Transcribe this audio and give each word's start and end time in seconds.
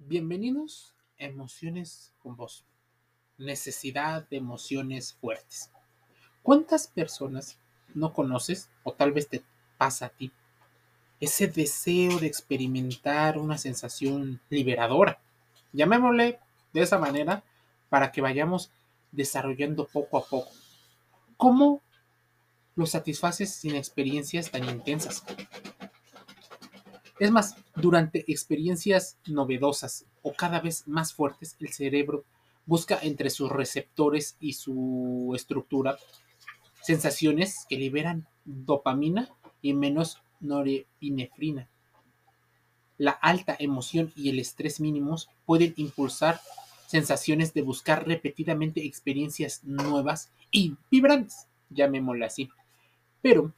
Bienvenidos 0.00 0.94
a 1.18 1.24
Emociones 1.24 2.14
con 2.22 2.36
Vos. 2.36 2.64
Necesidad 3.36 4.26
de 4.28 4.36
emociones 4.36 5.14
fuertes. 5.14 5.72
¿Cuántas 6.42 6.86
personas 6.86 7.58
no 7.94 8.12
conoces 8.12 8.70
o 8.84 8.92
tal 8.92 9.12
vez 9.12 9.28
te 9.28 9.42
pasa 9.76 10.06
a 10.06 10.08
ti? 10.10 10.30
Ese 11.18 11.48
deseo 11.48 12.20
de 12.20 12.28
experimentar 12.28 13.38
una 13.38 13.58
sensación 13.58 14.40
liberadora. 14.50 15.20
Llamémosle 15.72 16.38
de 16.72 16.80
esa 16.80 16.98
manera 16.98 17.42
para 17.88 18.12
que 18.12 18.20
vayamos 18.20 18.70
desarrollando 19.10 19.88
poco 19.88 20.16
a 20.16 20.24
poco. 20.24 20.52
¿Cómo 21.36 21.82
lo 22.76 22.86
satisfaces 22.86 23.52
sin 23.52 23.74
experiencias 23.74 24.50
tan 24.52 24.64
intensas? 24.68 25.24
Es 27.20 27.30
más, 27.30 27.56
durante 27.74 28.24
experiencias 28.30 29.18
novedosas 29.26 30.04
o 30.22 30.32
cada 30.32 30.60
vez 30.60 30.86
más 30.86 31.12
fuertes, 31.12 31.56
el 31.58 31.72
cerebro 31.72 32.24
busca 32.64 32.98
entre 33.02 33.30
sus 33.30 33.50
receptores 33.50 34.36
y 34.40 34.52
su 34.52 35.32
estructura 35.34 35.96
sensaciones 36.82 37.66
que 37.68 37.76
liberan 37.76 38.26
dopamina 38.44 39.28
y 39.60 39.74
menos 39.74 40.22
norepinefrina. 40.40 41.68
La 42.96 43.10
alta 43.10 43.56
emoción 43.58 44.12
y 44.16 44.30
el 44.30 44.38
estrés 44.38 44.80
mínimos 44.80 45.28
pueden 45.44 45.74
impulsar 45.76 46.40
sensaciones 46.86 47.52
de 47.52 47.62
buscar 47.62 48.06
repetidamente 48.06 48.86
experiencias 48.86 49.62
nuevas 49.64 50.30
y 50.50 50.76
vibrantes, 50.90 51.46
llamémoslo 51.68 52.24
así. 52.24 52.48
Pero 53.20 53.52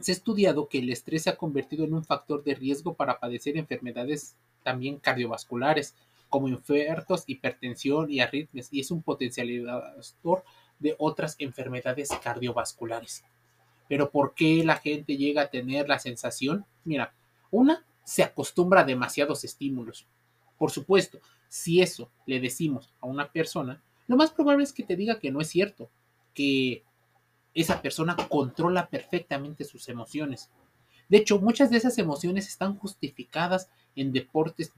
se 0.00 0.12
ha 0.12 0.14
estudiado 0.14 0.68
que 0.68 0.78
el 0.78 0.90
estrés 0.90 1.24
se 1.24 1.30
ha 1.30 1.36
convertido 1.36 1.84
en 1.84 1.94
un 1.94 2.04
factor 2.04 2.44
de 2.44 2.54
riesgo 2.54 2.94
para 2.94 3.18
padecer 3.18 3.56
enfermedades 3.56 4.36
también 4.62 4.98
cardiovasculares, 4.98 5.94
como 6.28 6.48
infartos, 6.48 7.24
hipertensión 7.26 8.10
y 8.10 8.20
arritmias, 8.20 8.68
y 8.70 8.80
es 8.80 8.90
un 8.90 9.02
potencializador 9.02 10.44
de 10.78 10.94
otras 10.98 11.36
enfermedades 11.38 12.10
cardiovasculares. 12.22 13.24
Pero 13.88 14.10
¿por 14.10 14.34
qué 14.34 14.62
la 14.64 14.76
gente 14.76 15.16
llega 15.16 15.42
a 15.42 15.50
tener 15.50 15.88
la 15.88 15.98
sensación? 15.98 16.66
Mira, 16.84 17.14
una, 17.50 17.84
se 18.04 18.22
acostumbra 18.22 18.82
a 18.82 18.84
demasiados 18.84 19.44
estímulos. 19.44 20.06
Por 20.58 20.70
supuesto, 20.70 21.18
si 21.48 21.80
eso 21.80 22.10
le 22.26 22.40
decimos 22.40 22.92
a 23.00 23.06
una 23.06 23.32
persona, 23.32 23.82
lo 24.06 24.16
más 24.16 24.30
probable 24.30 24.64
es 24.64 24.72
que 24.72 24.82
te 24.82 24.96
diga 24.96 25.18
que 25.18 25.30
no 25.30 25.40
es 25.40 25.48
cierto, 25.48 25.90
que 26.34 26.82
esa 27.60 27.82
persona 27.82 28.16
controla 28.28 28.88
perfectamente 28.88 29.64
sus 29.64 29.88
emociones. 29.88 30.48
De 31.08 31.18
hecho, 31.18 31.40
muchas 31.40 31.70
de 31.70 31.78
esas 31.78 31.98
emociones 31.98 32.46
están 32.48 32.76
justificadas 32.76 33.68
en 33.96 34.12
deportes 34.12 34.72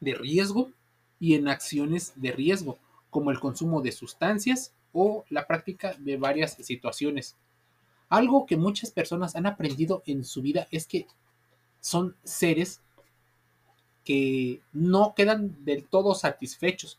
de 0.00 0.14
riesgo 0.14 0.70
y 1.18 1.34
en 1.34 1.48
acciones 1.48 2.12
de 2.16 2.32
riesgo, 2.32 2.78
como 3.10 3.30
el 3.30 3.40
consumo 3.40 3.80
de 3.82 3.92
sustancias 3.92 4.72
o 4.92 5.24
la 5.30 5.46
práctica 5.46 5.94
de 5.98 6.16
varias 6.16 6.52
situaciones. 6.60 7.36
Algo 8.08 8.46
que 8.46 8.56
muchas 8.56 8.90
personas 8.90 9.34
han 9.34 9.46
aprendido 9.46 10.02
en 10.06 10.24
su 10.24 10.42
vida 10.42 10.68
es 10.70 10.86
que 10.86 11.06
son 11.80 12.16
seres 12.24 12.80
que 14.04 14.60
no 14.72 15.14
quedan 15.14 15.64
del 15.64 15.86
todo 15.86 16.14
satisfechos. 16.14 16.98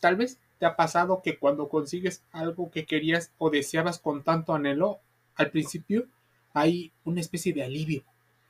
Tal 0.00 0.16
vez 0.16 0.38
¿Te 0.62 0.66
ha 0.66 0.76
pasado 0.76 1.22
que 1.22 1.40
cuando 1.40 1.68
consigues 1.68 2.22
algo 2.30 2.70
que 2.70 2.86
querías 2.86 3.32
o 3.36 3.50
deseabas 3.50 3.98
con 3.98 4.22
tanto 4.22 4.54
anhelo, 4.54 5.00
al 5.34 5.50
principio 5.50 6.06
hay 6.54 6.92
una 7.04 7.20
especie 7.20 7.52
de 7.52 7.64
alivio? 7.64 8.04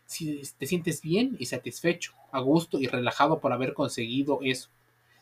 Si 0.04 0.42
te 0.58 0.66
sientes 0.66 1.00
bien 1.00 1.36
y 1.38 1.46
satisfecho, 1.46 2.12
a 2.30 2.40
gusto 2.40 2.78
y 2.78 2.86
relajado 2.86 3.40
por 3.40 3.54
haber 3.54 3.72
conseguido 3.72 4.40
eso. 4.42 4.68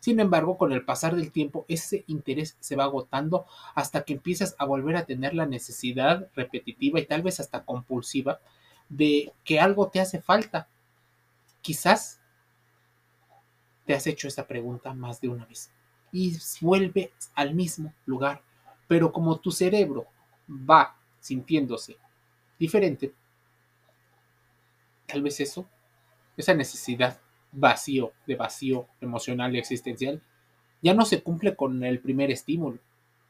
Sin 0.01 0.19
embargo, 0.19 0.59
con 0.59 0.73
el 0.73 0.85
pasar 0.85 1.15
del 1.15 1.31
tiempo, 1.31 1.65
ese 1.69 2.03
interés 2.09 2.57
se 2.59 2.75
va 2.75 2.83
agotando 2.83 3.47
hasta 3.77 4.03
que 4.03 4.15
empiezas 4.15 4.57
a 4.59 4.65
volver 4.65 4.97
a 4.97 5.07
tener 5.07 5.33
la 5.33 5.47
necesidad 5.47 6.29
repetitiva 6.35 6.99
y 6.99 7.07
tal 7.07 7.23
vez 7.23 7.39
hasta 7.39 7.65
compulsiva 7.65 8.41
de 8.89 9.33
que 9.45 9.61
algo 9.61 9.91
te 9.91 10.01
hace 10.01 10.21
falta. 10.21 10.67
Quizás 11.61 12.19
te 13.87 13.95
has 13.95 14.09
hecho 14.09 14.27
esa 14.27 14.49
pregunta 14.49 14.93
más 14.93 15.21
de 15.21 15.29
una 15.29 15.45
vez 15.45 15.71
y 16.13 16.37
vuelve 16.61 17.13
al 17.35 17.55
mismo 17.55 17.93
lugar. 18.07 18.43
Pero 18.89 19.13
como 19.13 19.39
tu 19.39 19.51
cerebro 19.53 20.07
va 20.49 20.97
sintiéndose 21.21 21.97
diferente, 22.59 23.15
tal 25.07 25.23
vez 25.23 25.41
eso, 25.41 25.67
esa 26.37 26.55
necesidad 26.55 27.21
vacío, 27.53 28.13
de 28.27 28.37
vacío 28.37 28.87
emocional 29.01 29.55
y 29.55 29.59
existencial, 29.59 30.23
ya 30.83 30.95
no 30.95 31.05
se 31.05 31.23
cumple 31.23 31.57
con 31.57 31.83
el 31.85 32.01
primer 32.01 32.31
estímulo. 32.31 32.79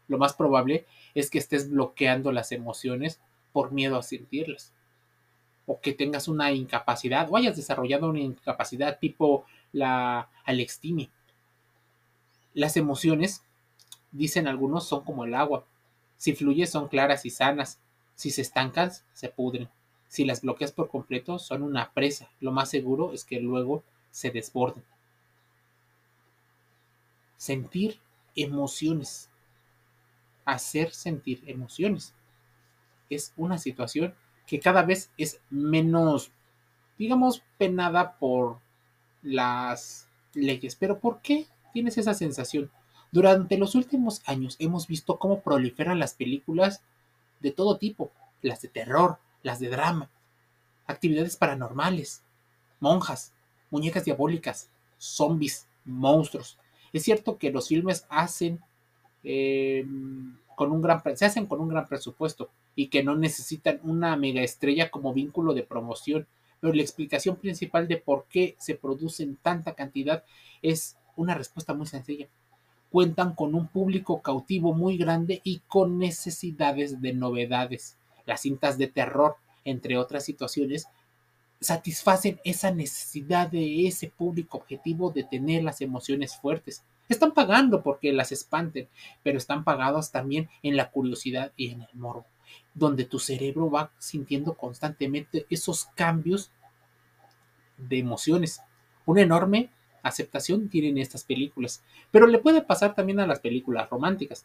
Lo 0.08 0.18
más 0.18 0.34
probable 0.34 0.86
es 1.14 1.30
que 1.30 1.38
estés 1.38 1.70
bloqueando 1.70 2.32
las 2.32 2.52
emociones 2.52 3.20
por 3.52 3.72
miedo 3.72 3.96
a 3.96 4.02
sentirlas. 4.02 4.72
O 5.66 5.80
que 5.80 5.92
tengas 5.92 6.26
una 6.28 6.52
incapacidad 6.52 7.28
o 7.30 7.36
hayas 7.36 7.56
desarrollado 7.56 8.10
una 8.10 8.20
incapacidad 8.20 8.98
tipo 8.98 9.44
la 9.72 10.28
alextimia, 10.44 11.08
las 12.54 12.76
emociones, 12.76 13.42
dicen 14.12 14.46
algunos, 14.46 14.86
son 14.86 15.04
como 15.04 15.24
el 15.24 15.34
agua. 15.34 15.66
Si 16.16 16.34
fluye 16.34 16.66
son 16.66 16.88
claras 16.88 17.24
y 17.24 17.30
sanas. 17.30 17.80
Si 18.14 18.30
se 18.30 18.42
estancan, 18.42 18.90
se 19.12 19.28
pudren. 19.28 19.70
Si 20.08 20.24
las 20.24 20.42
bloqueas 20.42 20.72
por 20.72 20.88
completo, 20.88 21.38
son 21.38 21.62
una 21.62 21.92
presa. 21.92 22.28
Lo 22.40 22.52
más 22.52 22.68
seguro 22.68 23.12
es 23.12 23.24
que 23.24 23.40
luego 23.40 23.84
se 24.10 24.30
desborden. 24.30 24.84
Sentir 27.36 28.00
emociones. 28.34 29.30
Hacer 30.44 30.92
sentir 30.92 31.42
emociones. 31.46 32.14
Es 33.08 33.32
una 33.36 33.56
situación 33.56 34.14
que 34.46 34.60
cada 34.60 34.82
vez 34.82 35.10
es 35.16 35.40
menos, 35.48 36.32
digamos, 36.98 37.42
penada 37.56 38.18
por 38.18 38.58
las 39.22 40.08
leyes. 40.34 40.74
¿Pero 40.76 40.98
por 40.98 41.20
qué? 41.22 41.46
Tienes 41.72 41.98
esa 41.98 42.14
sensación. 42.14 42.70
Durante 43.12 43.58
los 43.58 43.74
últimos 43.74 44.22
años 44.26 44.56
hemos 44.58 44.86
visto 44.86 45.18
cómo 45.18 45.40
proliferan 45.40 45.98
las 45.98 46.14
películas 46.14 46.82
de 47.40 47.50
todo 47.50 47.78
tipo, 47.78 48.10
las 48.42 48.62
de 48.62 48.68
terror, 48.68 49.18
las 49.42 49.58
de 49.58 49.68
drama, 49.68 50.10
actividades 50.86 51.36
paranormales, 51.36 52.22
monjas, 52.78 53.32
muñecas 53.70 54.04
diabólicas, 54.04 54.68
zombies, 54.98 55.66
monstruos. 55.84 56.58
Es 56.92 57.02
cierto 57.04 57.38
que 57.38 57.50
los 57.50 57.68
filmes 57.68 58.06
hacen 58.08 58.60
eh, 59.24 59.84
con 60.54 60.72
un 60.72 60.82
gran 60.82 61.02
se 61.16 61.24
hacen 61.24 61.46
con 61.46 61.60
un 61.60 61.68
gran 61.68 61.88
presupuesto 61.88 62.50
y 62.74 62.88
que 62.88 63.02
no 63.02 63.16
necesitan 63.16 63.80
una 63.82 64.16
mega 64.16 64.42
estrella 64.42 64.90
como 64.90 65.14
vínculo 65.14 65.54
de 65.54 65.62
promoción, 65.62 66.26
pero 66.60 66.74
la 66.74 66.82
explicación 66.82 67.36
principal 67.36 67.88
de 67.88 67.96
por 67.96 68.26
qué 68.28 68.56
se 68.58 68.74
producen 68.74 69.36
tanta 69.36 69.74
cantidad 69.74 70.24
es 70.62 70.96
una 71.20 71.34
respuesta 71.34 71.74
muy 71.74 71.86
sencilla. 71.86 72.28
Cuentan 72.90 73.34
con 73.34 73.54
un 73.54 73.68
público 73.68 74.20
cautivo 74.22 74.72
muy 74.72 74.96
grande 74.96 75.40
y 75.44 75.60
con 75.68 75.98
necesidades 75.98 77.00
de 77.02 77.12
novedades. 77.12 77.96
Las 78.26 78.40
cintas 78.40 78.78
de 78.78 78.88
terror, 78.88 79.36
entre 79.64 79.98
otras 79.98 80.24
situaciones, 80.24 80.88
satisfacen 81.60 82.40
esa 82.42 82.70
necesidad 82.70 83.50
de 83.50 83.86
ese 83.86 84.08
público 84.08 84.56
objetivo 84.56 85.10
de 85.10 85.24
tener 85.24 85.62
las 85.62 85.82
emociones 85.82 86.36
fuertes. 86.36 86.82
Están 87.08 87.32
pagando 87.32 87.82
porque 87.82 88.12
las 88.12 88.32
espanten, 88.32 88.88
pero 89.22 89.36
están 89.36 89.62
pagados 89.62 90.10
también 90.10 90.48
en 90.62 90.76
la 90.76 90.90
curiosidad 90.90 91.52
y 91.56 91.72
en 91.72 91.82
el 91.82 91.94
morbo, 91.94 92.24
donde 92.72 93.04
tu 93.04 93.18
cerebro 93.18 93.70
va 93.70 93.92
sintiendo 93.98 94.54
constantemente 94.54 95.46
esos 95.50 95.84
cambios 95.94 96.50
de 97.76 97.98
emociones. 97.98 98.62
Un 99.04 99.18
enorme 99.18 99.70
aceptación 100.02 100.68
tienen 100.68 100.98
estas 100.98 101.24
películas, 101.24 101.82
pero 102.10 102.26
le 102.26 102.38
puede 102.38 102.62
pasar 102.62 102.94
también 102.94 103.20
a 103.20 103.26
las 103.26 103.40
películas 103.40 103.88
románticas. 103.90 104.44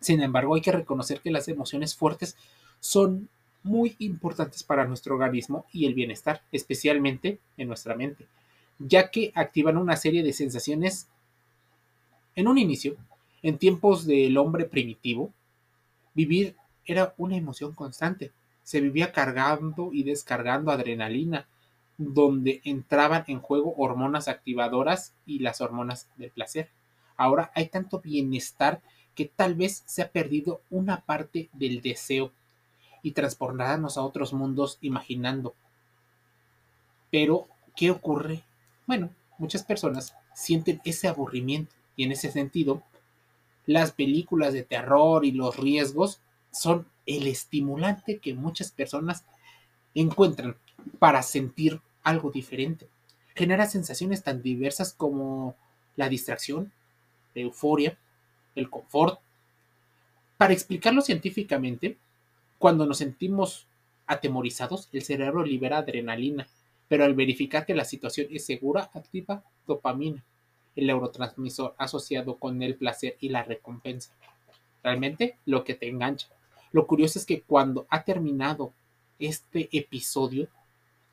Sin 0.00 0.20
embargo, 0.20 0.54
hay 0.54 0.60
que 0.60 0.72
reconocer 0.72 1.20
que 1.20 1.30
las 1.30 1.48
emociones 1.48 1.94
fuertes 1.94 2.36
son 2.80 3.28
muy 3.62 3.94
importantes 4.00 4.62
para 4.62 4.86
nuestro 4.86 5.14
organismo 5.14 5.66
y 5.72 5.86
el 5.86 5.94
bienestar, 5.94 6.42
especialmente 6.50 7.38
en 7.56 7.68
nuestra 7.68 7.94
mente, 7.94 8.26
ya 8.78 9.10
que 9.10 9.32
activan 9.34 9.76
una 9.76 9.96
serie 9.96 10.22
de 10.22 10.32
sensaciones 10.32 11.06
en 12.34 12.48
un 12.48 12.58
inicio, 12.58 12.96
en 13.42 13.58
tiempos 13.58 14.06
del 14.06 14.36
hombre 14.38 14.64
primitivo, 14.64 15.32
vivir 16.14 16.56
era 16.84 17.14
una 17.16 17.36
emoción 17.36 17.72
constante. 17.74 18.32
Se 18.62 18.80
vivía 18.80 19.12
cargando 19.12 19.90
y 19.92 20.02
descargando 20.02 20.70
adrenalina, 20.70 21.46
donde 21.98 22.60
entraban 22.64 23.24
en 23.28 23.40
juego 23.40 23.74
hormonas 23.76 24.28
activadoras 24.28 25.14
y 25.26 25.38
las 25.40 25.60
hormonas 25.60 26.08
del 26.16 26.30
placer. 26.30 26.70
Ahora 27.16 27.52
hay 27.54 27.68
tanto 27.68 28.00
bienestar 28.00 28.80
que 29.14 29.26
tal 29.26 29.54
vez 29.54 29.82
se 29.86 30.02
ha 30.02 30.10
perdido 30.10 30.62
una 30.70 31.02
parte 31.02 31.50
del 31.52 31.82
deseo 31.82 32.32
y 33.02 33.12
transportarnos 33.12 33.98
a 33.98 34.02
otros 34.02 34.32
mundos 34.32 34.78
imaginando. 34.80 35.54
Pero, 37.10 37.48
¿qué 37.76 37.90
ocurre? 37.90 38.42
Bueno, 38.86 39.10
muchas 39.38 39.64
personas 39.64 40.14
sienten 40.34 40.80
ese 40.84 41.08
aburrimiento 41.08 41.74
y 41.96 42.04
en 42.04 42.12
ese 42.12 42.30
sentido, 42.30 42.82
las 43.66 43.92
películas 43.92 44.52
de 44.54 44.62
terror 44.62 45.24
y 45.24 45.32
los 45.32 45.56
riesgos 45.56 46.20
son 46.50 46.86
el 47.06 47.26
estimulante 47.26 48.18
que 48.18 48.34
muchas 48.34 48.70
personas 48.70 49.24
encuentran 49.94 50.56
para 50.98 51.22
sentir 51.22 51.80
algo 52.02 52.30
diferente. 52.30 52.88
Genera 53.34 53.66
sensaciones 53.66 54.22
tan 54.22 54.42
diversas 54.42 54.92
como 54.92 55.56
la 55.96 56.08
distracción, 56.08 56.72
la 57.34 57.42
euforia, 57.42 57.98
el 58.54 58.68
confort. 58.68 59.20
Para 60.36 60.52
explicarlo 60.52 61.00
científicamente, 61.00 61.96
cuando 62.58 62.86
nos 62.86 62.98
sentimos 62.98 63.66
atemorizados, 64.06 64.88
el 64.92 65.02
cerebro 65.02 65.44
libera 65.44 65.78
adrenalina, 65.78 66.46
pero 66.88 67.04
al 67.04 67.14
verificar 67.14 67.64
que 67.64 67.74
la 67.74 67.84
situación 67.84 68.26
es 68.30 68.44
segura, 68.44 68.90
activa 68.92 69.42
dopamina, 69.66 70.22
el 70.76 70.86
neurotransmisor 70.86 71.74
asociado 71.78 72.36
con 72.36 72.62
el 72.62 72.76
placer 72.76 73.16
y 73.20 73.28
la 73.28 73.42
recompensa. 73.42 74.12
Realmente 74.82 75.36
lo 75.46 75.64
que 75.64 75.74
te 75.74 75.88
engancha. 75.88 76.28
Lo 76.72 76.86
curioso 76.86 77.18
es 77.18 77.26
que 77.26 77.42
cuando 77.42 77.86
ha 77.90 78.02
terminado 78.04 78.72
este 79.18 79.68
episodio 79.72 80.48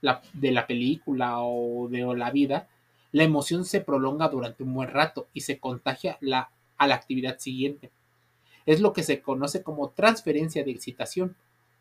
de 0.02 0.52
la 0.52 0.68
película 0.68 1.42
o 1.42 1.88
de 1.90 2.02
la 2.16 2.32
vida, 2.32 2.68
la 3.12 3.24
emoción 3.24 3.66
se 3.66 3.82
prolonga 3.82 4.30
durante 4.30 4.64
un 4.64 4.74
buen 4.74 4.90
rato 4.90 5.28
y 5.34 5.42
se 5.42 5.60
contagia 5.60 6.18
la, 6.22 6.52
a 6.78 6.88
la 6.88 6.96
actividad 6.96 7.40
siguiente. 7.40 7.92
Es 8.66 8.82
lo 8.82 8.94
que 8.94 9.04
se 9.04 9.22
conoce 9.22 9.64
como 9.64 9.90
transferencia 9.90 10.64
de 10.64 10.72
excitación. 10.72 11.36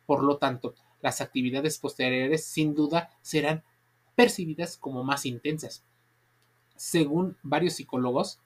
Por 0.05 0.23
lo 0.23 0.37
tanto, 0.37 0.73
las 1.01 1.21
actividades 1.21 1.77
posteriores 1.77 2.43
sin 2.45 2.73
duda 2.73 3.11
serán 3.21 3.63
percibidas 4.15 4.75
como 4.77 5.03
más 5.03 5.25
intensas. 5.25 5.83
Según 6.75 7.37
varios 7.43 7.73
psicólogos, 7.73 8.39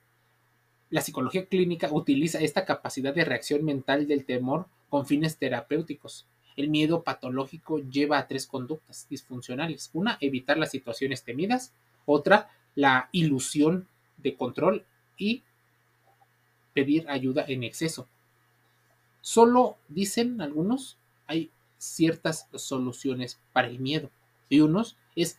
la 0.90 1.02
psicología 1.02 1.48
clínica 1.48 1.90
utiliza 1.92 2.40
esta 2.40 2.66
capacidad 2.66 3.14
de 3.14 3.26
reacción 3.26 3.64
mental 3.64 4.08
del 4.08 4.26
temor 4.26 4.68
con 4.90 5.06
fines 5.08 5.38
terapéuticos. 5.38 6.28
El 6.56 6.70
miedo 6.70 7.04
patológico 7.04 7.80
lleva 7.80 8.18
a 8.18 8.28
tres 8.28 8.48
conductas 8.48 9.08
disfuncionales. 9.10 9.90
Una, 9.94 10.18
evitar 10.22 10.58
las 10.58 10.72
situaciones 10.72 11.24
temidas. 11.24 11.74
Otra, 12.06 12.50
la 12.76 13.10
ilusión 13.12 13.88
de 14.18 14.36
control. 14.36 14.86
Y 15.18 15.44
pedir 16.74 17.10
ayuda 17.10 17.46
en 17.48 17.64
exceso. 17.64 18.08
Solo, 19.22 19.78
dicen 19.88 20.42
algunos, 20.42 20.98
hay 21.28 21.52
ciertas 21.78 22.48
soluciones 22.56 23.40
para 23.54 23.68
el 23.68 23.80
miedo. 23.80 24.10
Y 24.50 24.60
unos 24.60 24.98
es 25.16 25.38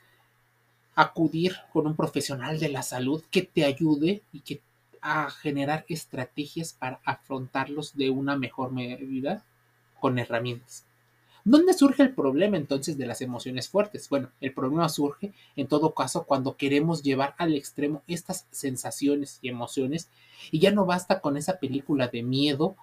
acudir 0.95 1.57
con 1.73 1.87
un 1.87 1.97
profesional 1.97 2.59
de 2.59 2.69
la 2.69 2.83
salud 2.83 3.23
que 3.31 3.43
te 3.43 3.65
ayude 3.65 4.23
y 4.33 4.41
que 4.41 4.63
a 5.01 5.31
generar 5.31 5.85
estrategias 5.89 6.73
para 6.73 7.01
afrontarlos 7.05 7.95
de 7.95 8.09
una 8.09 8.37
mejor 8.37 8.73
medida 8.73 9.45
con 10.01 10.19
herramientas. 10.19 10.87
¿Dónde 11.47 11.75
surge 11.75 12.03
el 12.03 12.15
problema 12.15 12.57
entonces 12.57 12.97
de 12.97 13.07
las 13.07 13.21
emociones 13.21 13.69
fuertes? 13.69 14.09
Bueno, 14.09 14.31
el 14.41 14.55
problema 14.55 14.89
surge 14.89 15.35
en 15.57 15.67
todo 15.67 15.95
caso 15.95 16.25
cuando 16.25 16.57
queremos 16.57 17.03
llevar 17.03 17.35
al 17.37 17.55
extremo 17.55 18.03
estas 18.07 18.47
sensaciones 18.51 19.41
y 19.43 19.51
emociones 19.51 20.09
y 20.51 20.59
ya 20.61 20.71
no 20.71 20.87
basta 20.87 21.21
con 21.21 21.37
esa 21.37 21.59
película 21.59 22.09
de 22.09 22.23
miedo 22.23 22.77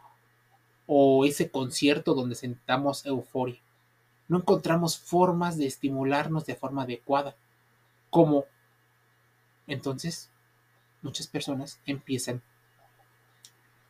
o 0.86 1.26
ese 1.26 1.50
concierto 1.50 2.14
donde 2.14 2.36
sentamos 2.36 3.04
euforia. 3.08 3.60
No 4.28 4.38
encontramos 4.38 5.00
formas 5.00 5.58
de 5.58 5.66
estimularnos 5.66 6.46
de 6.46 6.56
forma 6.56 6.84
adecuada. 6.84 7.36
Como 8.12 8.46
entonces 9.66 10.30
muchas 11.02 11.26
personas 11.26 11.80
empiezan 11.88 12.44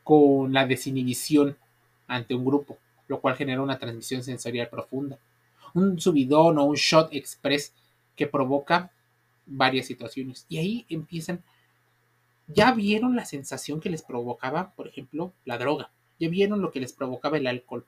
con 0.05 0.53
la 0.53 0.65
desinhibición 0.65 1.57
ante 2.07 2.35
un 2.35 2.45
grupo, 2.45 2.77
lo 3.11 3.19
cual 3.19 3.35
genera 3.35 3.61
una 3.61 3.77
transmisión 3.77 4.23
sensorial 4.23 4.69
profunda. 4.69 5.19
Un 5.73 5.99
subidón 5.99 6.57
o 6.57 6.63
un 6.63 6.77
shot 6.77 7.13
express 7.13 7.73
que 8.15 8.25
provoca 8.25 8.89
varias 9.45 9.87
situaciones. 9.87 10.45
Y 10.47 10.59
ahí 10.59 10.85
empiezan, 10.87 11.43
ya 12.47 12.71
vieron 12.71 13.17
la 13.17 13.25
sensación 13.25 13.81
que 13.81 13.89
les 13.89 14.01
provocaba, 14.01 14.71
por 14.75 14.87
ejemplo, 14.87 15.33
la 15.43 15.57
droga, 15.57 15.91
ya 16.19 16.29
vieron 16.29 16.61
lo 16.61 16.71
que 16.71 16.79
les 16.79 16.93
provocaba 16.93 17.35
el 17.35 17.47
alcohol. 17.47 17.85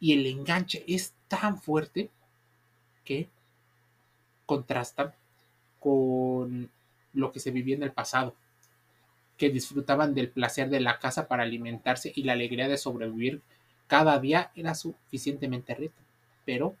Y 0.00 0.14
el 0.14 0.26
enganche 0.26 0.82
es 0.88 1.14
tan 1.28 1.60
fuerte 1.60 2.10
que 3.04 3.28
contrasta 4.44 5.14
con 5.78 6.68
lo 7.12 7.30
que 7.30 7.38
se 7.38 7.52
vivía 7.52 7.76
en 7.76 7.84
el 7.84 7.92
pasado, 7.92 8.34
que 9.36 9.50
disfrutaban 9.50 10.14
del 10.14 10.30
placer 10.30 10.68
de 10.68 10.80
la 10.80 10.98
casa 10.98 11.28
para 11.28 11.44
alimentarse 11.44 12.12
y 12.12 12.24
la 12.24 12.32
alegría 12.32 12.66
de 12.66 12.76
sobrevivir 12.76 13.40
cada 13.88 14.18
día 14.20 14.52
era 14.54 14.76
suficientemente 14.76 15.74
rico. 15.74 15.96
Pero 16.44 16.76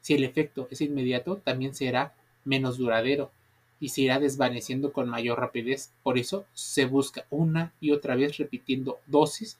si 0.00 0.14
el 0.14 0.24
efecto 0.24 0.68
es 0.70 0.82
inmediato, 0.82 1.38
también 1.38 1.74
será 1.74 2.14
menos 2.44 2.76
duradero 2.76 3.32
y 3.80 3.90
se 3.90 4.02
irá 4.02 4.18
desvaneciendo 4.18 4.92
con 4.92 5.08
mayor 5.08 5.40
rapidez. 5.40 5.92
Por 6.02 6.18
eso 6.18 6.46
se 6.52 6.84
busca 6.84 7.24
una 7.30 7.72
y 7.80 7.92
otra 7.92 8.16
vez 8.16 8.36
repitiendo 8.36 9.00
dosis 9.06 9.58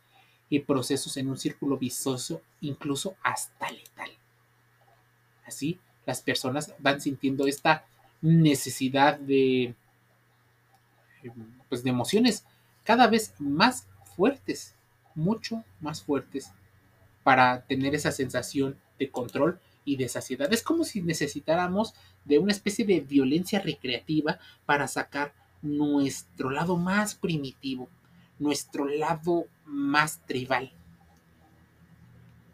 y 0.51 0.61
procesos 0.61 1.17
en 1.17 1.29
un 1.29 1.39
círculo 1.39 1.79
vicioso, 1.79 2.43
incluso 2.61 3.17
hasta 3.23 3.71
letal. 3.71 4.11
Así, 5.47 5.79
las 6.07 6.23
personas 6.23 6.75
van 6.79 7.01
sintiendo 7.01 7.47
esta 7.47 7.87
necesidad 8.21 9.19
de, 9.19 9.75
pues, 11.69 11.83
de 11.83 11.91
emociones 11.91 12.45
cada 12.83 13.07
vez 13.07 13.35
más 13.39 13.87
fuertes, 14.17 14.75
mucho 15.19 15.65
más 15.81 16.03
fuertes, 16.03 16.53
para 17.23 17.63
tener 17.67 17.95
esa 17.95 18.13
sensación 18.13 18.79
de 18.99 19.11
control 19.11 19.61
y 19.85 19.97
de 19.97 20.09
saciedad. 20.09 20.53
Es 20.53 20.63
como 20.63 20.85
si 20.85 21.03
necesitáramos 21.03 21.95
de 22.25 22.39
una 22.39 22.53
especie 22.53 22.87
de 22.87 23.01
violencia 23.01 23.61
recreativa 23.61 24.39
para 24.65 24.89
sacar 24.89 25.35
nuestro 25.61 26.51
lado 26.51 26.77
más 26.77 27.15
primitivo, 27.15 27.89
nuestro 28.39 28.87
lado 28.87 29.47
más 29.67 30.21
tribal. 30.27 30.73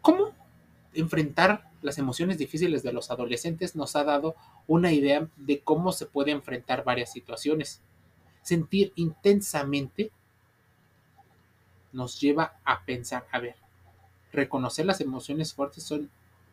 ¿Cómo 0.01 0.33
enfrentar 0.93 1.69
las 1.81 1.99
emociones 1.99 2.37
difíciles 2.37 2.81
de 2.83 2.91
los 2.91 3.11
adolescentes 3.11 3.75
nos 3.75 3.95
ha 3.95 4.03
dado 4.03 4.35
una 4.67 4.91
idea 4.91 5.29
de 5.37 5.59
cómo 5.61 5.91
se 5.91 6.07
puede 6.07 6.31
enfrentar 6.31 6.83
varias 6.83 7.11
situaciones. 7.11 7.81
Sentir 8.41 8.91
intensamente 8.95 10.11
nos 11.95 12.19
lleva 12.19 12.59
a 12.65 12.83
pensar, 12.83 13.25
a 13.31 13.39
ver, 13.39 13.55
reconocer 14.33 14.85
las 14.85 14.99
emociones 14.99 15.53
fuertes 15.53 15.83
son 15.83 16.09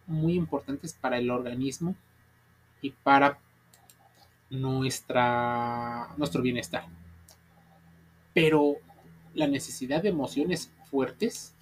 muy 0.07 0.35
importantes 0.35 0.95
para 0.95 1.19
el 1.19 1.31
organismo 1.31 1.97
y 2.81 2.91
para 2.91 3.39
nuestra, 4.51 6.15
nuestro 6.17 6.43
bienestar. 6.43 6.87
Pero 8.33 8.77
la 9.35 9.49
necesidad 9.49 10.03
de 10.03 10.11
emociones 10.11 10.71
fuertes 10.91 11.55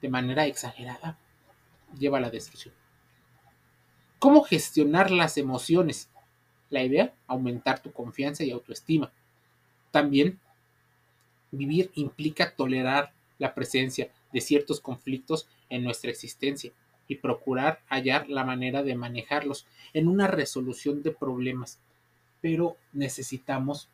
de 0.00 0.08
manera 0.08 0.46
exagerada 0.46 1.18
lleva 1.98 2.18
a 2.18 2.20
la 2.20 2.30
destrucción. 2.30 2.74
¿Cómo 4.20 4.42
gestionar 4.42 5.10
las 5.10 5.38
emociones? 5.38 6.08
La 6.70 6.84
idea, 6.84 7.14
aumentar 7.26 7.80
tu 7.80 7.92
confianza 7.92 8.44
y 8.44 8.52
autoestima. 8.52 9.10
También, 9.90 10.38
vivir 11.56 11.90
implica 11.94 12.54
tolerar 12.54 13.12
la 13.38 13.54
presencia 13.54 14.10
de 14.32 14.40
ciertos 14.40 14.80
conflictos 14.80 15.48
en 15.68 15.84
nuestra 15.84 16.10
existencia 16.10 16.72
y 17.08 17.16
procurar 17.16 17.80
hallar 17.88 18.28
la 18.28 18.44
manera 18.44 18.82
de 18.82 18.94
manejarlos 18.94 19.66
en 19.92 20.08
una 20.08 20.26
resolución 20.26 21.02
de 21.02 21.10
problemas. 21.10 21.78
Pero 22.40 22.76
necesitamos 22.92 23.88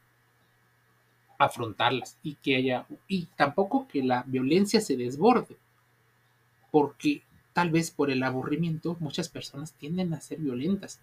afrontarlas 1.40 2.18
y 2.22 2.34
que 2.34 2.56
haya 2.56 2.86
y 3.08 3.26
tampoco 3.34 3.88
que 3.88 4.02
la 4.02 4.24
violencia 4.26 4.80
se 4.82 4.96
desborde 4.96 5.56
porque 6.70 7.22
tal 7.54 7.70
vez 7.70 7.90
por 7.90 8.10
el 8.10 8.22
aburrimiento 8.22 8.98
muchas 9.00 9.30
personas 9.30 9.72
tienden 9.72 10.12
a 10.12 10.20
ser 10.20 10.38
violentas 10.38 11.00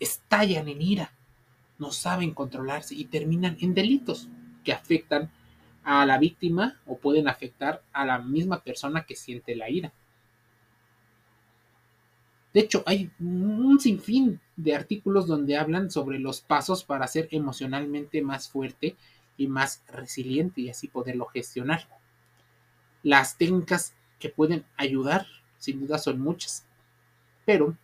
estallan 0.00 0.66
en 0.66 0.82
ira 0.82 1.12
no 1.78 1.92
saben 1.92 2.34
controlarse 2.34 2.96
y 2.96 3.04
terminan 3.04 3.56
en 3.60 3.72
delitos 3.72 4.28
que 4.64 4.72
afectan 4.72 5.30
a 5.84 6.04
la 6.06 6.18
víctima 6.18 6.80
o 6.86 6.98
pueden 6.98 7.28
afectar 7.28 7.82
a 7.92 8.04
la 8.04 8.18
misma 8.18 8.62
persona 8.62 9.04
que 9.04 9.16
siente 9.16 9.56
la 9.56 9.70
ira. 9.70 9.92
De 12.52 12.60
hecho, 12.60 12.82
hay 12.84 13.10
un 13.20 13.78
sinfín 13.78 14.40
de 14.56 14.74
artículos 14.74 15.26
donde 15.26 15.56
hablan 15.56 15.90
sobre 15.90 16.18
los 16.18 16.40
pasos 16.40 16.82
para 16.82 17.06
ser 17.06 17.28
emocionalmente 17.30 18.22
más 18.22 18.48
fuerte 18.48 18.96
y 19.36 19.46
más 19.46 19.82
resiliente 19.88 20.60
y 20.62 20.70
así 20.70 20.88
poderlo 20.88 21.26
gestionar. 21.26 21.88
Las 23.02 23.38
técnicas 23.38 23.94
que 24.18 24.28
pueden 24.28 24.64
ayudar, 24.76 25.26
sin 25.58 25.80
duda 25.80 25.98
son 25.98 26.20
muchas, 26.20 26.66
pero 27.46 27.76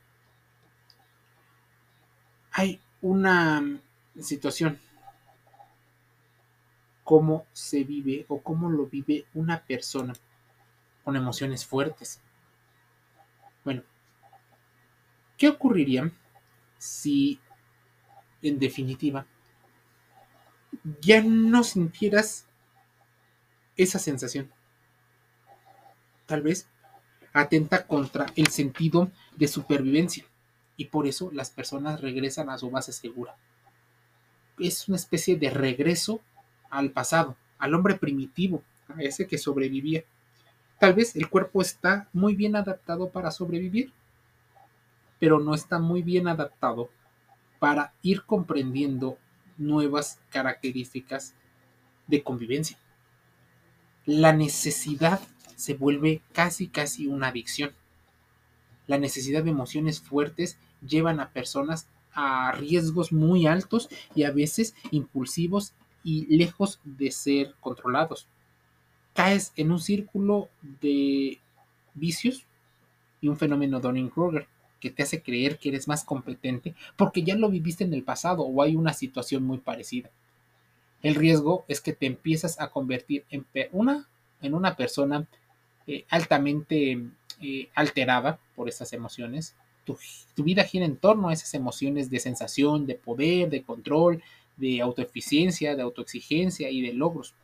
hay 2.50 2.81
una 3.00 3.81
situación, 4.21 4.79
cómo 7.07 7.47
se 7.53 7.85
vive 7.85 8.27
o 8.27 8.43
cómo 8.43 8.69
lo 8.69 8.87
vive 8.87 9.27
una 9.33 9.63
persona 9.63 10.13
con 11.05 11.15
emociones 11.15 11.65
fuertes. 11.65 12.21
Bueno, 13.65 13.85
¿qué 15.39 15.49
ocurriría 15.49 16.11
si, 16.79 17.39
en 18.43 18.59
definitiva, 18.59 19.25
ya 21.01 21.23
no 21.23 21.63
sintieras 21.63 22.49
esa 23.77 24.01
sensación? 24.01 24.51
Tal 26.27 26.43
vez 26.43 26.67
atenta 27.33 27.87
contra 27.87 28.27
el 28.35 28.49
sentido 28.49 29.13
de 29.37 29.47
supervivencia 29.47 30.25
y 30.77 30.87
por 30.87 31.07
eso 31.07 31.31
las 31.33 31.51
personas 31.51 32.01
regresan 32.01 32.51
a 32.51 32.59
su 32.59 32.69
base 32.69 32.93
segura. 32.93 33.37
Es 34.59 34.89
una 34.89 34.97
especie 34.97 35.37
de 35.37 35.51
regreso 35.51 36.21
al 36.76 36.90
pasado, 36.90 37.37
al 37.59 37.75
hombre 37.75 37.95
primitivo, 37.95 38.62
a 38.88 39.02
ese 39.02 39.26
que 39.26 39.38
sobrevivía. 39.38 40.04
Tal 40.78 40.92
vez 40.92 41.16
el 41.16 41.28
cuerpo 41.28 41.62
está 41.62 42.09
muy 42.12 42.37
bien 42.37 42.54
adaptado 42.54 43.09
para 43.09 43.30
sobrevivir, 43.30 43.92
pero 45.18 45.40
no 45.40 45.54
está 45.54 45.78
muy 45.78 46.02
bien 46.02 46.28
adaptado 46.28 46.90
para 47.59 47.95
ir 48.02 48.25
comprendiendo 48.25 49.16
nuevas 49.56 50.21
características 50.28 51.35
de 52.06 52.23
convivencia. 52.23 52.78
La 54.04 54.35
necesidad 54.35 55.21
se 55.56 55.73
vuelve 55.73 56.21
casi 56.33 56.68
casi 56.68 57.06
una 57.06 57.28
adicción. 57.28 57.73
La 58.87 58.99
necesidad 58.99 59.42
de 59.42 59.50
emociones 59.50 60.00
fuertes 60.00 60.59
llevan 60.87 61.21
a 61.21 61.30
personas 61.30 61.88
a 62.12 62.52
riesgos 62.52 63.12
muy 63.12 63.47
altos 63.47 63.88
y 64.14 64.25
a 64.25 64.30
veces 64.30 64.75
impulsivos 64.90 65.73
y 66.07 66.37
lejos 66.37 66.79
de 66.85 67.11
ser 67.11 67.57
controlados. 67.59 68.29
Caes 69.13 69.53
en 69.57 69.73
un 69.73 69.81
círculo 69.81 70.49
de 70.81 71.41
vicios 71.95 72.47
y 73.21 73.27
un 73.27 73.37
fenómeno 73.37 73.81
Donning-Kruger 73.81 74.47
que 74.79 74.93
te 74.93 75.03
hace 75.03 75.21
creer 75.21 75.59
que 75.59 75.71
eres 75.71 75.89
más 75.89 76.05
competente 76.05 76.77
porque 76.97 77.25
ya 77.25 77.35
lo 77.35 77.51
viviste 77.51 77.83
en 77.83 77.93
el 77.93 78.05
pasado 78.05 78.45
o 78.45 78.63
hay 78.63 78.77
una 78.77 78.93
situación 78.93 79.43
muy 79.43 79.59
parecida. 79.59 80.09
El 81.03 81.17
riesgo 81.17 81.65
es 81.67 81.81
que 81.81 81.93
te 81.93 82.07
empiezas 82.07 82.61
a 82.61 82.71
convertir 82.71 83.25
en 83.31 83.45
una, 83.73 84.09
en 84.43 84.55
una 84.55 84.77
persona 84.77 85.27
eh, 85.89 86.05
altamente 86.09 87.03
eh, 87.41 87.69
alterada 87.75 88.39
por 88.55 88.69
estas 88.69 88.93
emociones. 88.93 89.57
Tu, 89.85 89.99
tu, 90.37 90.45
vida 90.45 90.63
gira 90.63 90.85
en 90.85 90.99
torno 90.99 91.31
a 91.31 91.33
esas 91.33 91.53
emociones 91.55 92.11
de 92.11 92.21
sensación, 92.21 92.87
de 92.87 92.95
poder, 92.95 93.51
de 93.51 93.63
control, 93.63 94.23
de 94.57 94.81
autoeficiencia, 94.81 95.77
de 95.77 95.83
autoexigencia 95.83 96.71
y 96.71 96.83
de 96.83 96.93
logros. 96.93 97.35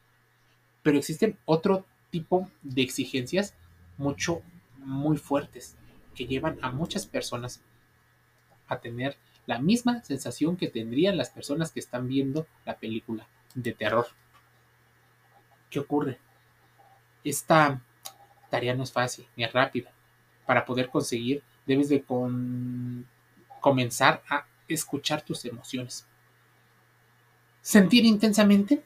Pero 0.83 0.99
existen 0.99 1.39
otro 1.45 1.87
tipo 2.11 2.51
de 2.63 2.83
exigencias 2.83 3.55
mucho, 3.97 4.43
muy 4.79 5.17
fuertes, 5.17 5.77
que 6.15 6.27
llevan 6.27 6.59
a 6.63 6.71
muchas 6.71 7.07
personas 7.07 7.63
a 8.67 8.81
tener 8.81 9.17
la 9.47 9.59
misma 9.59 10.03
sensación 10.03 10.57
que 10.57 10.69
tendrían 10.69 11.17
las 11.17 11.31
personas 11.31 11.73
que 11.73 11.81
están 11.81 12.09
viendo 12.09 12.47
la 12.65 12.77
película 12.79 13.27
de 13.55 13.73
terror. 13.73 14.07
¿Qué 15.71 15.79
ocurre? 15.79 16.19
Esta 17.25 17.83
tarea 18.51 18.75
no 18.75 18.83
es 18.83 18.93
fácil 18.93 19.27
ni 19.37 19.45
es 19.45 19.53
rápida. 19.53 19.91
Para 20.47 20.65
poder 20.65 20.91
conseguir, 20.91 21.43
debes 21.67 21.89
de 21.89 22.05
comenzar 23.61 24.23
a 24.29 24.47
escuchar 24.69 25.23
tus 25.23 25.45
emociones. 25.45 26.07
Sentir 27.63 28.05
intensamente, 28.05 28.83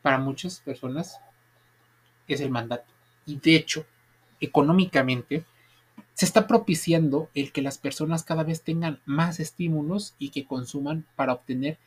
para 0.00 0.18
muchas 0.18 0.60
personas, 0.60 1.18
es 2.28 2.40
el 2.40 2.50
mandato. 2.50 2.84
Y 3.26 3.40
de 3.40 3.56
hecho, 3.56 3.84
económicamente, 4.40 5.44
se 6.14 6.24
está 6.24 6.46
propiciando 6.46 7.28
el 7.34 7.50
que 7.50 7.62
las 7.62 7.78
personas 7.78 8.22
cada 8.22 8.44
vez 8.44 8.62
tengan 8.62 9.00
más 9.04 9.40
estímulos 9.40 10.14
y 10.18 10.30
que 10.30 10.46
consuman 10.46 11.04
para 11.16 11.32
obtener 11.32 11.78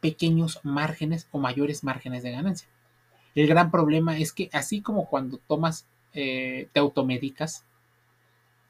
pequeños 0.00 0.60
márgenes 0.62 1.26
o 1.32 1.38
mayores 1.38 1.82
márgenes 1.82 2.22
de 2.22 2.30
ganancia. 2.30 2.68
El 3.34 3.48
gran 3.48 3.70
problema 3.72 4.16
es 4.18 4.32
que 4.32 4.48
así 4.52 4.80
como 4.80 5.08
cuando 5.08 5.38
tomas, 5.38 5.86
eh, 6.12 6.68
te 6.72 6.78
automedicas 6.78 7.64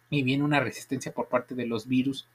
y 0.09 0.23
viene 0.23 0.45
una 0.45 0.61
resistencia 0.61 1.13
por 1.13 1.29
parte 1.29 1.55
de 1.55 1.67
los 1.67 1.87
virus 1.87 2.27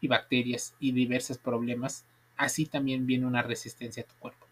y 0.00 0.08
bacterias 0.08 0.74
y 0.78 0.92
diversos 0.92 1.36
problemas, 1.36 2.06
así 2.38 2.64
también 2.64 3.06
viene 3.06 3.26
una 3.26 3.42
resistencia 3.42 4.04
a 4.04 4.06
tu 4.06 4.14
cuerpo. 4.14 4.46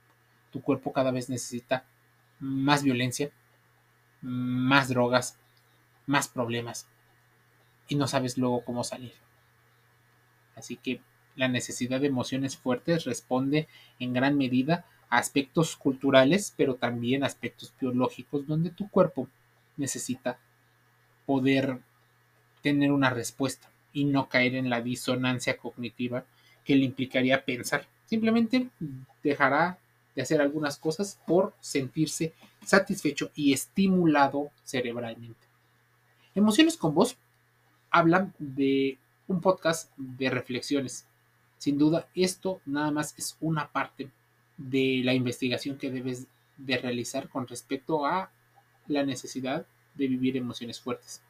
Tu 0.53 0.61
cuerpo 0.61 0.93
cada 0.93 1.11
vez 1.11 1.31
necesita 1.31 1.85
más 2.39 2.83
violencia, 2.83 3.31
más 4.21 4.89
drogas, 4.89 5.39
más 6.07 6.29
problemas 6.29 6.87
y 7.89 7.95
no 7.95 8.07
sabes 8.07 8.37
luego 8.37 8.65
cómo 8.65 8.85
salir. 8.85 9.13
Así 10.55 10.77
que 10.77 11.01
la 11.37 11.49
necesidad 11.49 12.01
de 12.01 12.09
emociones 12.09 12.57
fuertes 12.57 13.05
responde 13.05 13.69
en 13.99 14.13
gran 14.13 14.37
medida 14.37 14.85
aspectos 15.09 15.77
culturales, 15.77 16.53
pero 16.57 16.75
también 16.75 17.23
aspectos 17.23 17.73
biológicos, 17.81 18.47
donde 18.47 18.71
tu 18.71 18.89
cuerpo 18.89 19.29
necesita 19.77 20.39
poder 21.27 21.81
tener 22.63 22.91
una 22.91 23.11
respuesta 23.11 23.71
y 23.93 24.05
no 24.05 24.29
caer 24.29 24.55
en 24.55 24.71
la 24.71 24.81
disonancia 24.81 25.57
cognitiva 25.57 26.25
que 26.67 26.75
le 26.75 26.85
implicaría 26.85 27.45
pensar. 27.45 27.87
Simplemente 28.05 28.69
dejará 29.23 29.79
de 30.15 30.23
hacer 30.23 30.41
algunas 30.41 30.79
cosas 30.79 31.21
por 31.27 31.55
sentirse 31.61 32.35
satisfecho 32.65 33.31
y 33.35 33.53
estimulado 33.53 34.51
cerebralmente. 34.65 35.47
Emociones 36.35 36.77
con 36.77 36.95
voz 36.95 37.17
hablan 37.91 38.35
de 38.39 38.99
un 39.29 39.41
podcast 39.41 39.93
de 39.97 40.29
reflexiones. 40.29 41.07
Sin 41.59 41.79
duda, 41.79 42.09
esto 42.15 42.61
nada 42.67 42.91
más 42.91 43.15
es 43.17 43.37
una 43.41 43.71
parte 43.71 44.11
de 44.57 45.03
la 45.05 45.15
investigación 45.15 45.79
que 45.79 45.91
debes 45.91 46.27
de 46.57 46.79
realizar 46.79 47.29
con 47.29 47.47
respecto 47.47 48.07
a 48.07 48.31
la 48.89 49.05
necesidad 49.05 49.67
de 49.95 50.09
vivir 50.09 50.37
emociones 50.37 50.81
fuertes. 50.81 51.23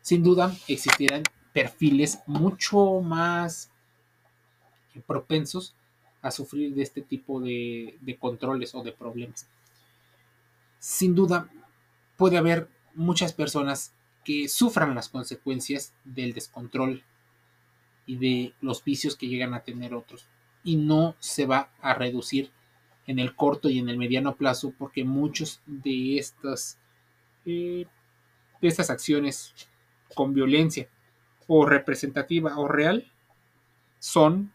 Sin 0.00 0.22
duda 0.22 0.54
existirán 0.66 1.24
perfiles 1.52 2.20
mucho 2.26 3.00
más 3.00 3.70
propensos 5.06 5.74
a 6.22 6.30
sufrir 6.30 6.74
de 6.74 6.82
este 6.82 7.02
tipo 7.02 7.40
de, 7.40 7.96
controles 8.18 8.74
o 8.74 8.82
de 8.82 8.92
problemas. 8.92 9.48
Sin 10.78 11.14
duda 11.14 11.50
puede 12.16 12.36
haber 12.36 12.68
muchas 12.94 13.32
personas 13.32 13.94
que 14.24 14.48
sufran 14.48 14.94
las 14.94 15.08
consecuencias 15.08 15.94
del 16.04 16.34
descontrol 16.34 17.02
y 18.06 18.16
de 18.16 18.54
los 18.60 18.84
vicios 18.84 19.16
que 19.16 19.28
llegan 19.28 19.54
a 19.54 19.62
tener 19.62 19.94
otros 19.94 20.26
y 20.62 20.76
no 20.76 21.14
se 21.20 21.46
va 21.46 21.70
a 21.80 21.94
reducir 21.94 22.50
en 23.06 23.18
el 23.18 23.34
corto 23.34 23.70
y 23.70 23.78
en 23.78 23.88
el 23.88 23.96
mediano 23.96 24.36
plazo 24.36 24.74
porque 24.78 25.04
muchos 25.04 25.62
de 25.66 26.18
estas 26.18 26.78
eh, 27.46 27.86
de 28.60 28.68
estas 28.68 28.90
acciones 28.90 29.54
con 30.14 30.34
violencia 30.34 30.88
o 31.46 31.64
representativa 31.64 32.58
o 32.58 32.68
real 32.68 33.10
son 33.98 34.52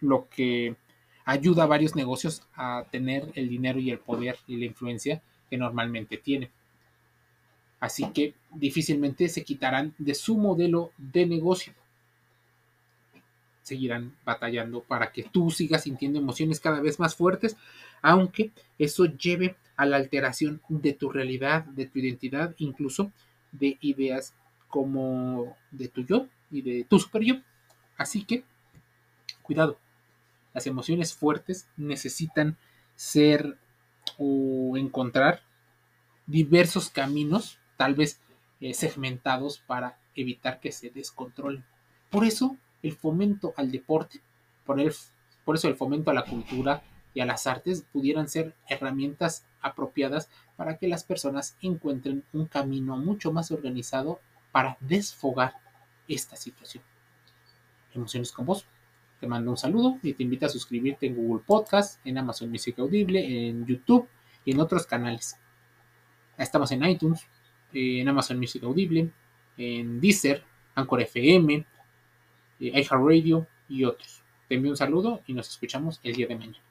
lo 0.00 0.28
que 0.28 0.76
ayuda 1.24 1.64
a 1.64 1.66
varios 1.66 1.94
negocios 1.94 2.42
a 2.54 2.86
tener 2.90 3.30
el 3.34 3.48
dinero 3.48 3.78
y 3.78 3.90
el 3.90 3.98
poder 3.98 4.38
y 4.46 4.56
la 4.56 4.64
influencia 4.64 5.22
que 5.50 5.56
normalmente 5.56 6.16
tienen. 6.16 6.50
Así 7.80 8.10
que 8.12 8.34
difícilmente 8.50 9.28
se 9.28 9.44
quitarán 9.44 9.94
de 9.98 10.14
su 10.14 10.36
modelo 10.36 10.92
de 10.96 11.26
negocio 11.26 11.72
seguirán 13.68 14.16
batallando 14.24 14.82
para 14.82 15.12
que 15.12 15.22
tú 15.22 15.50
sigas 15.50 15.82
sintiendo 15.82 16.18
emociones 16.18 16.58
cada 16.58 16.80
vez 16.80 16.98
más 16.98 17.14
fuertes, 17.14 17.56
aunque 18.00 18.50
eso 18.78 19.04
lleve 19.04 19.56
a 19.76 19.84
la 19.84 19.98
alteración 19.98 20.60
de 20.68 20.94
tu 20.94 21.10
realidad, 21.10 21.64
de 21.64 21.86
tu 21.86 21.98
identidad, 21.98 22.54
incluso 22.58 23.12
de 23.52 23.76
ideas 23.80 24.34
como 24.68 25.56
de 25.70 25.88
tu 25.88 26.04
yo 26.04 26.26
y 26.50 26.62
de 26.62 26.84
tu 26.84 26.98
super 26.98 27.22
yo. 27.22 27.34
Así 27.96 28.24
que, 28.24 28.42
cuidado, 29.42 29.78
las 30.54 30.66
emociones 30.66 31.14
fuertes 31.14 31.68
necesitan 31.76 32.56
ser 32.96 33.58
o 34.16 34.76
encontrar 34.76 35.42
diversos 36.26 36.90
caminos, 36.90 37.58
tal 37.76 37.94
vez 37.94 38.20
eh, 38.60 38.74
segmentados 38.74 39.60
para 39.60 39.98
evitar 40.14 40.60
que 40.60 40.72
se 40.72 40.90
descontrolen. 40.90 41.64
Por 42.10 42.24
eso 42.24 42.56
el 42.82 42.92
fomento 42.92 43.54
al 43.56 43.70
deporte, 43.70 44.20
por, 44.64 44.82
por 45.44 45.56
eso 45.56 45.68
el 45.68 45.76
fomento 45.76 46.10
a 46.10 46.14
la 46.14 46.24
cultura 46.24 46.82
y 47.14 47.20
a 47.20 47.26
las 47.26 47.46
artes 47.46 47.84
pudieran 47.92 48.28
ser 48.28 48.54
herramientas 48.68 49.46
apropiadas 49.60 50.28
para 50.56 50.76
que 50.78 50.88
las 50.88 51.04
personas 51.04 51.56
encuentren 51.62 52.24
un 52.32 52.46
camino 52.46 52.96
mucho 52.96 53.32
más 53.32 53.50
organizado 53.50 54.20
para 54.52 54.76
desfogar 54.80 55.54
esta 56.06 56.36
situación. 56.36 56.84
Emociones 57.94 58.32
con 58.32 58.46
vos. 58.46 58.66
Te 59.20 59.26
mando 59.26 59.50
un 59.50 59.56
saludo 59.56 59.98
y 60.02 60.12
te 60.12 60.22
invito 60.22 60.46
a 60.46 60.48
suscribirte 60.48 61.06
en 61.06 61.16
Google 61.16 61.42
Podcast, 61.44 62.04
en 62.06 62.18
Amazon 62.18 62.50
Music 62.50 62.78
Audible, 62.78 63.48
en 63.48 63.66
YouTube 63.66 64.08
y 64.44 64.52
en 64.52 64.60
otros 64.60 64.86
canales. 64.86 65.36
Estamos 66.36 66.70
en 66.72 66.84
iTunes, 66.84 67.26
en 67.72 68.08
Amazon 68.08 68.38
Music 68.38 68.62
Audible, 68.62 69.10
en 69.56 70.00
Deezer, 70.00 70.44
Anchor 70.74 71.02
FM, 71.02 71.54
eh, 71.54 71.64
iHeartRadio 72.60 73.46
y 73.68 73.84
otros. 73.84 74.22
Te 74.48 74.54
envío 74.54 74.70
un 74.70 74.76
saludo 74.76 75.22
y 75.26 75.34
nos 75.34 75.48
escuchamos 75.48 76.00
el 76.02 76.14
día 76.14 76.28
de 76.28 76.36
mañana. 76.36 76.67